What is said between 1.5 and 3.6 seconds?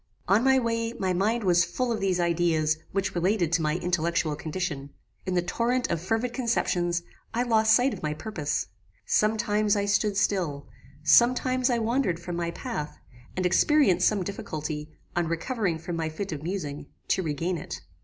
full of these ideas which related